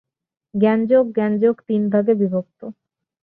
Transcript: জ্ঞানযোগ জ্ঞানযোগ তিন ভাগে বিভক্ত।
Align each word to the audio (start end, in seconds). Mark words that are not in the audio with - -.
জ্ঞানযোগ 0.53 1.05
জ্ঞানযোগ 1.15 1.55
তিন 1.67 1.81
ভাগে 1.89 2.13
বিভক্ত। 2.13 2.59